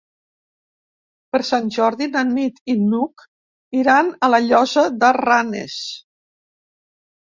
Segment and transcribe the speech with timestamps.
[1.35, 3.29] Per Sant Jordi na Nit i n'Hug
[3.85, 5.81] iran a la Llosa de Ranes.